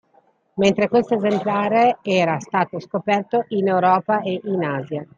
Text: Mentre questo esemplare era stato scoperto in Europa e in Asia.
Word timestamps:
Mentre 0.55 0.89
questo 0.89 1.13
esemplare 1.13 1.99
era 2.01 2.39
stato 2.39 2.79
scoperto 2.79 3.45
in 3.49 3.67
Europa 3.67 4.21
e 4.23 4.41
in 4.45 4.63
Asia. 4.63 5.05